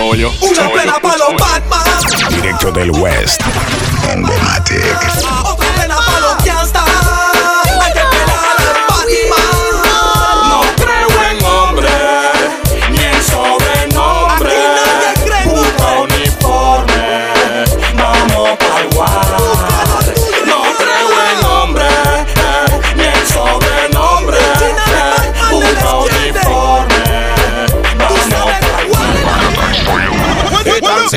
You. 0.00 0.30
Una 0.40 0.70
pena 0.72 0.98
para 0.98 1.16
los 1.18 1.34
Batman. 1.36 2.34
Directo 2.34 2.72
del 2.72 2.90
West. 2.90 3.42
Ongomatic. 4.10 5.49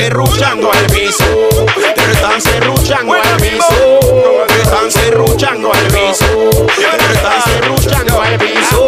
Serruchando 0.04 0.70
al 0.70 0.86
piso, 0.88 1.24
te 1.96 2.12
están 2.12 2.42
serruchando 2.42 3.14
al 3.14 3.38
piso, 3.38 4.00
te 4.48 4.62
están 4.62 4.92
serruchando 4.92 5.72
al 5.74 5.88
piso, 5.88 6.26
te 6.76 7.14
están 7.14 7.42
serruchando 7.46 8.22
al 8.22 8.38
piso. 8.38 8.86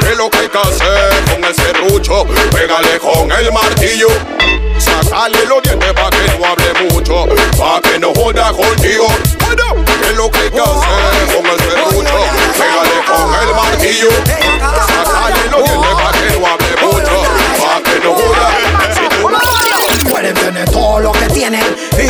¿Qué 0.00 0.10
es 0.10 0.16
lo 0.16 0.28
que 0.28 0.38
hay 0.38 0.48
que 0.48 0.58
hacer 0.58 1.24
con 1.30 1.44
el 1.44 1.54
serrucho? 1.54 2.26
Pégale 2.50 2.98
con 2.98 3.30
el 3.30 3.52
martillo. 3.52 4.08
Sácale 4.78 5.46
los 5.46 5.62
dientes 5.62 5.92
pa' 5.92 6.10
que 6.10 6.36
no 6.36 6.44
hable 6.46 6.90
mucho, 6.90 7.26
pa' 7.56 7.80
que 7.82 7.98
no 8.00 8.12
joda 8.14 8.52
contigo. 8.52 9.06
¿Qué 9.86 10.08
es 10.10 10.16
lo 10.16 10.28
que 10.28 10.38
hay 10.40 10.50
que 10.50 10.60
hacer 10.60 11.36
con 11.36 11.46
el 11.46 11.58
serrucho? 11.60 12.18
Pégale 12.58 13.04
con 13.06 13.32
el 13.42 13.54
martillo. 13.54 14.08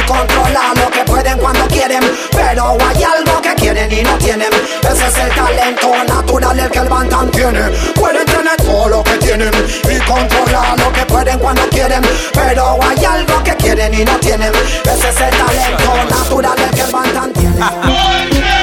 Controlar 0.07 0.77
lo 0.77 0.91
que 0.91 1.05
pueden 1.05 1.39
cuando 1.39 1.67
quieren, 1.69 2.01
pero 2.33 2.77
hay 2.87 3.03
algo 3.03 3.41
que 3.41 3.55
quieren 3.55 3.93
y 3.93 4.03
no 4.03 4.17
tienen. 4.19 4.49
Ese 4.53 5.07
es 5.07 5.19
el 5.19 5.35
talento 5.35 5.93
natural 6.07 6.59
el 6.59 6.71
que 6.71 6.79
el 6.79 6.89
Bantam 6.89 7.31
tiene. 7.31 7.61
Pueden 7.95 8.27
tener 8.27 8.57
todo 8.57 8.89
lo 8.89 9.03
que 9.03 9.17
tienen 9.19 9.51
y 9.85 9.99
controlar 10.11 10.79
lo 10.79 10.93
que 10.93 11.05
pueden 11.07 11.39
cuando 11.39 11.63
quieren, 11.69 12.03
pero 12.33 12.79
hay 12.83 13.05
algo 13.05 13.43
que 13.43 13.55
quieren 13.57 13.95
y 13.95 14.05
no 14.05 14.19
tienen. 14.19 14.53
Ese 14.85 15.09
es 15.09 15.21
el 15.21 15.31
talento 15.31 15.95
natural 16.11 16.59
el 16.59 16.71
que 16.71 16.83
el 16.83 16.93
Bantam 16.93 17.33
tiene. 17.33 17.55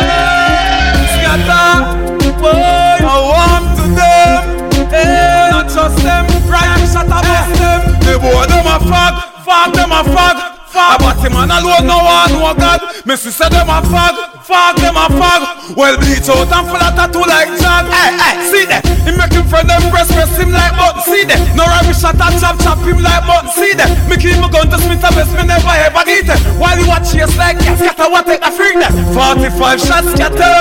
Them. 5.72 6.26
Right? 6.50 6.86
Shut 6.92 7.10
up, 7.10 7.24
them. 7.24 8.00
The 8.02 8.20
boy 8.20 8.46
them 8.48 8.68
a 8.68 8.80
fag, 8.80 9.46
fag 9.46 9.74
them 9.74 9.92
a 9.92 10.04
fag. 10.04 10.51
Fag. 10.72 11.04
But 11.04 11.20
him 11.20 11.36
man 11.36 11.52
alone 11.52 11.84
no 11.84 12.00
one 12.00 12.32
no 12.32 12.56
God. 12.56 12.80
Me 13.04 13.16
sister 13.20 13.52
them 13.52 13.68
a 13.68 13.84
fag, 13.84 14.16
fag 14.48 14.80
them 14.80 14.96
a 14.96 15.12
fag. 15.12 15.76
Well 15.76 16.00
bleach 16.00 16.32
out 16.32 16.48
and 16.48 16.66
full 16.68 16.80
of 16.80 16.96
tattoo 16.96 17.28
like 17.28 17.52
Jag. 17.60 17.92
Hey, 17.92 18.16
hey, 18.16 18.36
see 18.48 18.66
that? 18.72 18.88
He 19.04 19.12
make 19.12 19.36
him 19.36 19.44
friend 19.52 19.68
them 19.68 19.84
press 19.92 20.08
press 20.08 20.32
him 20.40 20.56
like 20.56 20.72
button. 20.80 21.04
See 21.04 21.28
that? 21.28 21.40
No 21.60 21.68
rubbish 21.68 22.00
shot 22.00 22.16
and 22.16 22.40
chop 22.40 22.56
chop 22.64 22.80
him 22.88 23.04
like 23.04 23.24
button. 23.28 23.52
See 23.52 23.76
that? 23.76 23.92
Me 24.08 24.16
keep 24.16 24.40
my 24.40 24.48
gun 24.48 24.72
to 24.72 24.80
Smith 24.80 25.04
and 25.04 25.12
best 25.12 25.36
me 25.36 25.44
never 25.44 25.76
ever 25.76 26.04
get 26.08 26.32
it. 26.32 26.40
While 26.56 26.80
you 26.80 26.88
watch 26.88 27.12
chase 27.12 27.36
like 27.36 27.60
cat 27.60 27.76
scatter 27.76 28.08
what 28.08 28.24
take 28.24 28.40
a 28.40 28.52
freak 28.52 28.80
that. 28.80 28.96
45 29.12 29.76
shots 29.76 30.16
scatter. 30.16 30.56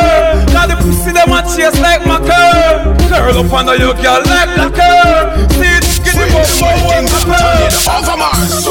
Now 0.50 0.66
the 0.66 0.74
pussy 0.82 1.14
them 1.14 1.30
a 1.30 1.46
chase 1.46 1.78
like 1.78 2.02
my 2.02 2.18
girl. 2.18 2.98
Curl 3.06 3.46
up 3.46 3.52
under 3.54 3.78
your 3.78 3.94
girl 3.94 4.26
like 4.26 4.50
that 4.58 4.74
girl. 4.74 5.22
See 5.54 5.70
it, 5.70 5.86
Get 6.04 6.14
them 6.14 6.36
up 6.36 6.46
forward, 6.46 7.08
over 7.88 8.16
Mars. 8.16 8.66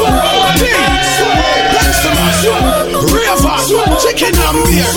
Chicken 4.02 4.34
and 4.34 4.64
Beer, 4.66 4.90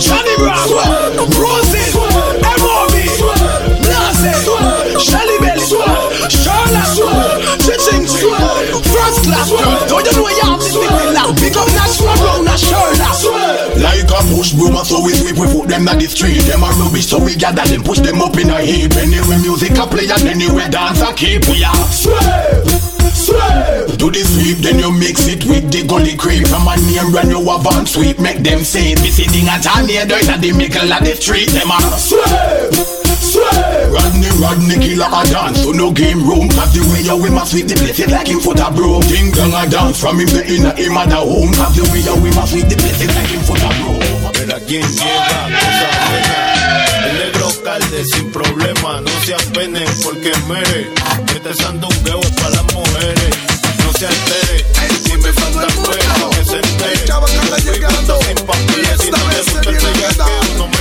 Johnny 0.00 0.34
Brown, 0.38 0.70
Roses, 1.36 1.92
M.O.B., 1.92 2.94
Nazi, 3.84 4.32
Shelly 4.98 5.36
Bell, 5.40 5.58
Charlotte, 6.30 6.96
Chiching, 7.60 8.06
First 8.86 9.24
Class, 9.24 9.50
know 10.16 10.28
you 10.28 10.44
have 10.48 10.60
this 10.60 10.72
thing 10.72 11.12
loud? 11.12 11.36
Pick 11.36 11.56
up 11.56 11.68
that 11.76 11.88
swag 11.92 12.18
round 12.24 12.46
that 12.48 12.58
Charlotte. 12.58 13.76
Like 13.76 14.08
a 14.08 14.20
push 14.32 14.52
broom, 14.56 14.76
so 14.84 15.04
we 15.04 15.12
sweep, 15.12 15.36
we 15.36 15.46
put 15.46 15.68
them 15.68 15.86
at 15.88 16.00
the 16.00 16.08
street. 16.08 16.42
Them 16.48 16.64
a 16.64 16.72
rubbish, 16.80 17.06
so 17.06 17.20
we 17.22 17.36
gather 17.36 17.64
them, 17.68 17.84
push 17.84 18.00
them 18.00 18.20
up 18.20 18.36
in 18.36 18.50
a 18.50 18.60
heap. 18.60 18.96
Anywhere 18.96 19.38
music 19.44 19.76
a 19.76 19.84
play 19.86 20.08
and 20.08 20.24
anywhere 20.24 20.68
dance 20.68 21.00
a 21.04 21.12
keep. 21.12 21.44
We 21.46 21.62
are 21.64 21.76
sweep, 21.92 22.16
sweep. 23.12 24.00
Do 24.00 24.10
the 24.10 24.24
sweep, 24.24 24.58
then 24.64 24.80
you 24.80 24.90
mix 24.92 25.28
it 25.28 25.44
with 25.44 25.70
the 25.70 25.84
gully 25.86 26.16
creep. 26.16 26.48
From 26.48 26.66
a 26.68 26.76
name 26.76 27.12
run 27.12 27.30
you 27.30 27.44
a 27.44 27.56
van 27.60 27.86
sweep, 27.86 28.18
make 28.18 28.40
them 28.40 28.64
say 28.64 28.92
it. 28.92 29.00
Missy 29.02 29.28
ding 29.28 29.48
a 29.48 29.60
town 29.60 29.88
here, 29.88 30.06
there's 30.06 30.28
a 30.28 30.38
the 30.40 30.52
middle 30.52 30.92
of 30.92 31.04
the 31.04 31.14
street. 31.14 31.52
Them 31.52 31.70
a 31.70 31.78
sweep, 32.00 33.05
sweep. 33.26 33.90
Rodney, 33.90 34.30
Rodney, 34.38 34.76
killer 34.78 35.10
a 35.10 35.22
dance, 35.26 35.62
so 35.62 35.72
no 35.72 35.90
game 35.90 36.22
room. 36.22 36.48
Cause 36.50 36.72
the 36.74 36.82
way 36.92 37.02
you 37.02 37.16
we 37.18 37.30
must 37.30 37.50
sweep 37.50 37.66
the 37.66 37.74
place, 37.74 37.98
it 37.98 38.10
like 38.10 38.28
him 38.28 38.40
foot 38.40 38.60
a 38.60 38.70
broom. 38.70 39.02
Ding 39.10 39.30
dong 39.32 39.54
a 39.54 39.66
dance 39.66 39.98
from 39.98 40.20
him 40.20 40.30
the 40.30 40.42
inner 40.46 40.74
him 40.74 40.96
at 40.96 41.08
the 41.10 41.18
home. 41.18 41.52
Cause 41.54 41.74
the 41.76 41.82
way 41.90 42.00
you 42.06 42.14
we 42.22 42.30
must 42.32 42.52
sweep 42.52 42.66
the 42.70 42.76
place, 42.76 43.02
it 43.02 43.10
like 43.14 43.30
him 43.30 43.42
foot 43.42 43.62
a 43.62 43.70
broom. 43.82 44.00
Mira 44.38 44.58
quién 44.66 44.86
llega, 44.86 45.40
cosa 45.50 45.88
buena. 46.06 46.46
El 47.06 47.18
negro 47.18 47.48
calde 47.64 48.04
sin 48.04 48.30
problema, 48.30 49.00
no 49.00 49.10
se 49.24 49.34
apenen 49.34 49.88
porque 50.02 50.32
mere. 50.46 50.90
Este 51.34 51.54
sandungueo 51.54 52.20
es 52.20 52.30
para 52.30 52.50
las 52.50 52.74
mujeres. 52.74 53.30
No 53.84 53.92
se 53.92 54.06
altere, 54.06 54.66
si 55.04 55.16
me 55.18 55.32
falta 55.32 55.68
fuego, 55.70 56.30
que 56.30 56.44
se 56.44 56.56
entere. 56.56 57.06
Voy 57.66 57.80
cuando 57.80 58.18
sin 58.22 58.46
papeles, 58.46 59.00
si 59.00 59.10
no 59.10 59.18
me 59.18 59.36
gusta 59.42 59.70
el 59.70 59.76
bellaqueo, 59.76 60.58
no 60.58 60.68
me 60.68 60.75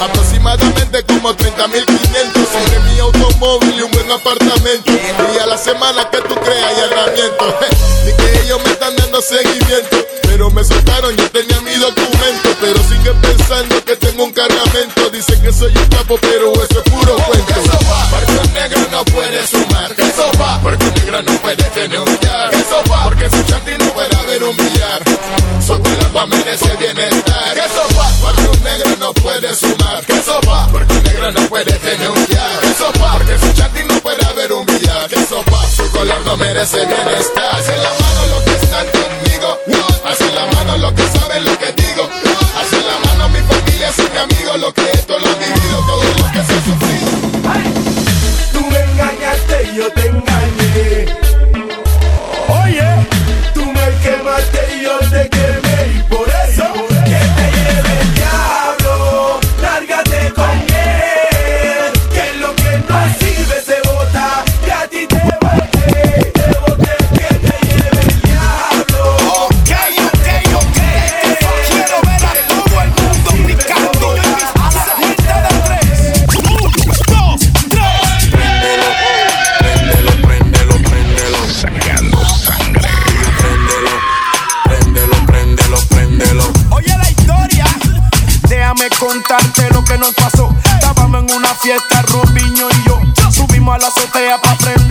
aproximadamente 0.00 1.04
como 1.04 1.36
30.500 1.36 1.84
sobre 2.48 2.80
mi 2.80 2.98
automóvil 2.98 3.74
y 3.76 3.82
un 3.82 3.90
buen 3.90 4.10
apartamento. 4.10 4.90
Y 5.34 5.38
a 5.38 5.46
la 5.46 5.58
semana 5.58 6.08
que 6.10 6.16
tú 6.22 6.34
creas 6.36 6.72
y 6.78 6.80
allanamiento, 6.80 7.58
ni 8.06 8.12
que 8.14 8.40
ellos 8.40 8.60
me 8.64 8.70
están 8.72 8.96
dando 8.96 9.20
seguimiento. 9.20 9.98
Pero 10.22 10.50
me 10.50 10.64
soltaron, 10.64 11.14
yo 11.14 11.30
tenía 11.30 11.60
mi 11.60 11.74
documento, 11.74 12.56
pero 12.58 12.78
siguen 12.84 13.20
pensando 13.20 13.84
que 13.84 13.96
tengo 13.96 14.24
un 14.24 14.32
cargamento. 14.32 15.10
Dicen 15.10 15.42
que 15.42 15.52
soy 15.52 15.76
un 15.76 15.86
capo, 15.88 16.16
pero 16.18 16.54
eso 16.54 16.82
es 16.82 16.90
puro 16.90 17.14
cuento. 17.16 17.54
Porque 18.10 18.32
un 18.32 18.54
negro 18.54 18.80
no 18.90 19.04
puede 19.04 19.46
sumar, 19.46 19.94
porque 20.62 20.84
negro 20.86 21.22
no 21.22 21.32
puede 21.42 21.64
tener 21.64 22.00
un 22.00 22.18
porque 23.04 23.28
su 23.30 23.42
chanti 23.44 23.72
no 23.78 23.92
puede 23.92 24.16
haber 24.16 24.44
un 24.44 24.56
billar. 24.56 25.02
Soltando 25.64 26.20
a 26.20 26.26
merecer 26.26 26.81
merece 36.42 36.84
bienestar. 36.86 37.54
Hace 37.54 37.76
la 37.76 37.90
mano 38.02 38.26
los 38.32 38.42
que 38.42 38.54
están 38.54 38.86
conmigo, 38.88 39.58
hace 40.04 40.32
la 40.32 40.46
mano 40.46 40.76
los 40.78 40.92
que 40.92 41.06
saben 41.18 41.44
lo 41.44 41.58
que 41.58 41.72
digo, 41.72 42.08
hace 42.60 42.78
la 42.82 42.96
mano 43.06 43.28
mi 43.28 43.40
familia, 43.40 43.88
hace 43.88 44.02
mi 44.10 44.18
amigo 44.18 44.56
lo 44.58 44.72
que 44.74 45.01
la 93.78 93.86
azotea 93.86 94.38
pa' 94.38 94.56
frenar. 94.58 94.81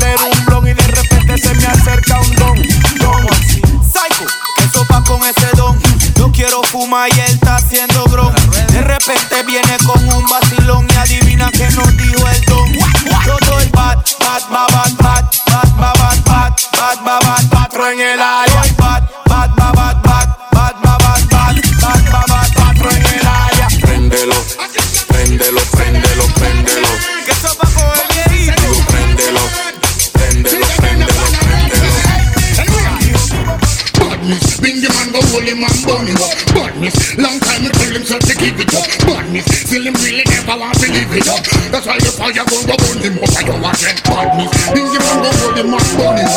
bonus. 46.12 46.32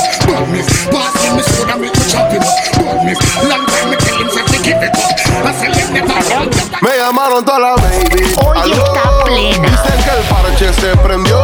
Me 6.80 6.96
llamaron 6.98 7.44
toda 7.44 7.58
la 7.58 7.74
baby. 7.76 8.22
Está 8.22 9.24
plena. 9.24 9.68
Dicen 9.68 10.04
que 10.04 10.10
el 10.10 10.24
parche 10.28 10.72
se 10.74 10.96
prendió. 10.98 11.38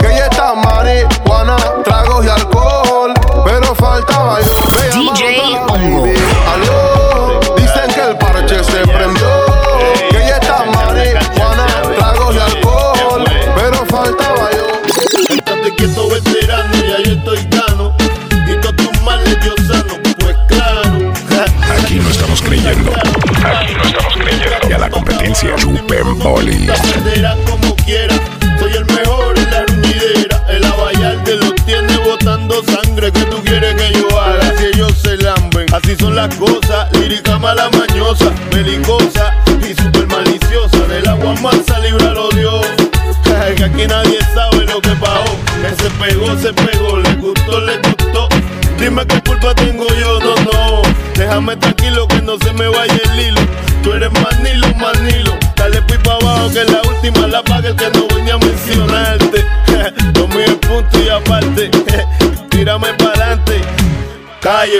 Que 0.00 0.06
ella 0.06 0.26
está 0.26 0.54
marihuana, 0.54 1.56
tragos 1.84 2.24
y 2.24 2.28
alcohol. 2.28 3.14
Pero 3.44 3.74
falta 3.74 4.18
baile. 4.18 4.50
DJ 4.92 5.58
On 5.68 5.93
creyendo. 22.44 22.92
Aquí 22.92 23.74
no 23.74 23.82
estamos 23.84 24.14
creyendo. 24.14 24.68
Y 24.68 24.72
a 24.72 24.78
la 24.78 24.90
competencia, 24.90 25.54
chupen 25.56 26.18
bolis. 26.18 26.70
como. 27.44 28.33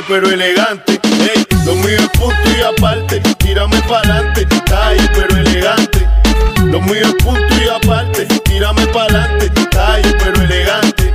pero 0.09 0.29
elegante. 0.29 1.01
Ey, 1.03 1.47
lo 1.65 1.75
mío 1.77 1.97
es 1.99 2.09
punto 2.19 2.51
y 2.57 2.63
aparte. 2.63 3.21
Tírame 3.39 3.81
pa'lante, 3.83 4.47
ay, 4.75 4.99
pero 5.15 5.37
elegante. 5.37 6.07
Lo 6.65 6.81
mío 6.81 7.03
es 7.03 7.15
punto 7.23 7.55
y 7.63 7.69
aparte. 7.69 8.27
Tírame 8.45 8.87
pa'lante, 8.89 9.51
ay, 9.79 10.03
pero 10.19 10.43
elegante. 10.43 11.15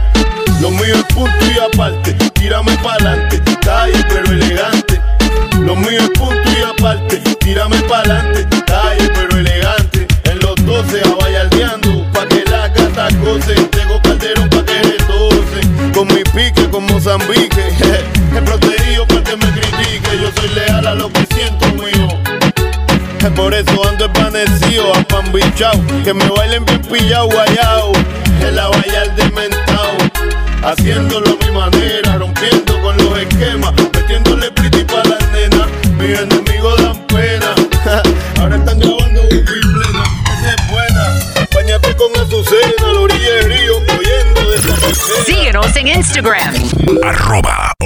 Lo 0.62 0.71
mío 0.71 0.95
es 0.95 1.13
punto 1.13 1.45
y 1.45 1.60
aparte. 1.60 2.13
Tírame 2.34 2.75
pa'lante, 2.78 3.41
ay, 3.69 3.93
pero 4.10 4.32
elegante. 4.32 5.02
Lo 5.60 5.75
mío 5.75 5.99
es 5.99 6.10
punto 6.17 6.49
y 6.58 6.63
aparte. 6.63 7.17
Tírame 7.39 7.78
pa'lante. 7.84 8.47
Bichao. 25.31 25.73
Que 26.03 26.13
me 26.13 26.27
bailen 26.29 26.65
bien 26.65 26.81
pillao, 26.81 27.27
guayao. 27.27 27.91
En 28.41 28.55
la 28.55 28.67
vallar 28.67 29.15
de 29.15 29.29
mentao. 29.31 29.97
Haciéndolo 30.63 31.37
a 31.39 31.45
mi 31.45 31.51
manera, 31.51 32.17
rompiendo 32.17 32.81
con 32.81 32.97
los 32.97 33.17
esquemas. 33.19 33.73
Metiéndole 33.93 34.51
pretty 34.51 34.83
pa' 34.83 35.03
las 35.03 35.31
nenas. 35.31 35.67
Mis 35.97 36.19
enemigos 36.19 36.81
dan 36.81 37.07
pena. 37.07 37.53
Ahora 38.39 38.55
están 38.57 38.79
grabando 38.79 39.21
un 39.21 39.45
plena. 39.45 40.03
Esa 40.33 40.55
es 40.55 40.71
buena. 40.71 41.47
Bañate 41.53 41.95
con 41.95 42.11
Azucena, 42.21 42.89
a 42.89 42.93
la 42.93 42.99
orilla 42.99 43.33
del 43.35 43.45
río, 43.45 43.77
oyendo 43.77 44.49
de 44.49 44.55
esa 44.57 45.23
Síguenos 45.25 45.75
en 45.75 45.87
Instagram. 45.87 46.53
Arroba. 47.03 47.78